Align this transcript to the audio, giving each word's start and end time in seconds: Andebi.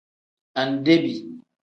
Andebi. 0.61 1.13